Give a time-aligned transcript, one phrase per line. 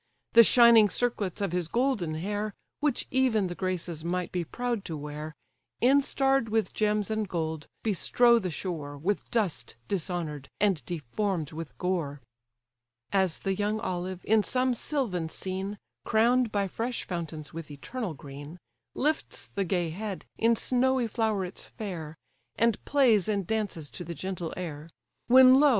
[0.33, 4.97] The shining circlets of his golden hair, Which even the Graces might be proud to
[4.97, 5.35] wear,
[5.79, 12.19] Instarr'd with gems and gold, bestrow the shore, With dust dishonour'd, and deform'd with gore.
[13.13, 18.57] As the young olive, in some sylvan scene, Crown'd by fresh fountains with eternal green,
[18.95, 22.15] Lifts the gay head, in snowy flowerets fair,
[22.55, 24.89] And plays and dances to the gentle air;
[25.27, 25.69] When lo!